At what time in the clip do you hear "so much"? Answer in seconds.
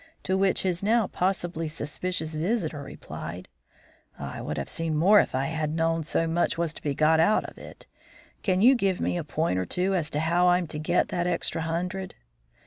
6.03-6.57